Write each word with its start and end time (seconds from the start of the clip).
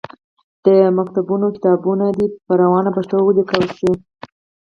د 0.63 0.65
ښوونځیو 1.13 1.55
کتابونه 1.55 2.05
دي 2.17 2.27
په 2.45 2.53
روانه 2.61 2.89
پښتو 2.97 3.15
ولیکل 3.23 3.63
سي. 3.77 3.91